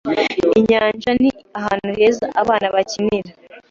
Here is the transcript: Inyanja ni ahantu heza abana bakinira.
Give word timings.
Inyanja 0.59 1.09
ni 1.21 1.29
ahantu 1.59 1.89
heza 1.97 2.25
abana 2.41 2.67
bakinira. 2.75 3.31